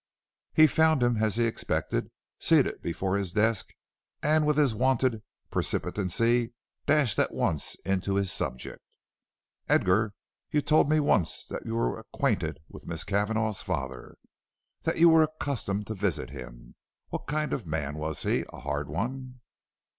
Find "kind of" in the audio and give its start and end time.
17.27-17.65